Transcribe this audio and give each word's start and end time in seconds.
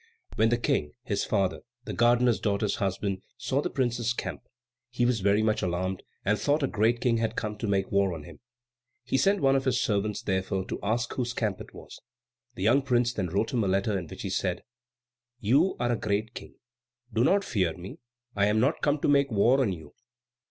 When 0.35 0.49
the 0.49 0.57
King, 0.57 0.93
his 1.03 1.23
father, 1.25 1.59
the 1.85 1.93
gardener's 1.93 2.39
daughter's 2.39 2.77
husband, 2.77 3.21
saw 3.37 3.61
the 3.61 3.69
prince's 3.69 4.13
camp, 4.13 4.41
he 4.89 5.05
was 5.05 5.19
very 5.19 5.43
much 5.43 5.61
alarmed, 5.61 6.01
and 6.25 6.39
thought 6.39 6.63
a 6.63 6.67
great 6.67 6.99
King 7.01 7.17
had 7.17 7.35
come 7.35 7.55
to 7.59 7.67
make 7.67 7.91
war 7.91 8.11
on 8.15 8.23
him. 8.23 8.39
He 9.03 9.15
sent 9.15 9.41
one 9.41 9.55
of 9.55 9.65
his 9.65 9.79
servants, 9.79 10.23
therefore, 10.23 10.65
to 10.69 10.79
ask 10.81 11.13
whose 11.13 11.33
camp 11.35 11.61
it 11.61 11.75
was. 11.75 12.01
The 12.55 12.63
young 12.63 12.81
prince 12.81 13.13
then 13.13 13.27
wrote 13.27 13.53
him 13.53 13.63
a 13.63 13.67
letter, 13.67 13.95
in 13.95 14.07
which 14.07 14.23
he 14.23 14.31
said, 14.31 14.63
"You 15.39 15.75
are 15.79 15.91
a 15.91 15.95
great 15.95 16.33
King. 16.33 16.55
Do 17.13 17.23
not 17.23 17.43
fear 17.43 17.77
me. 17.77 17.99
I 18.35 18.47
am 18.47 18.59
not 18.59 18.81
come 18.81 18.99
to 19.01 19.07
make 19.07 19.29
war 19.29 19.61
on 19.61 19.71
you. 19.71 19.93